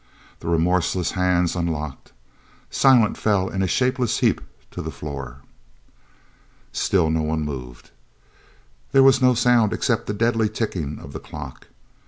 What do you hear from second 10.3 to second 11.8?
ticking of the clock.